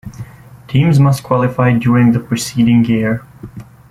Teams 0.67 0.99
must 0.99 1.21
qualify 1.21 1.73
during 1.77 2.11
the 2.11 2.19
preceding 2.19 2.83
year. 2.85 3.23